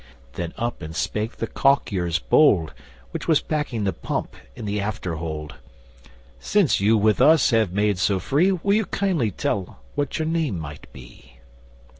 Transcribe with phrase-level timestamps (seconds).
[0.33, 2.73] Then up and spake the caulkyers bold,
[3.11, 5.53] Which was packing the pump in the after hold:
[6.39, 10.57] 'Since you with us have made so free, Will you kindly tell what your name
[10.57, 11.37] might be?